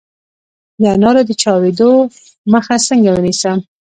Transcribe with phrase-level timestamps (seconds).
[0.81, 1.89] د انارو د چاودیدو
[2.53, 3.57] مخه څنګه ونیسم؟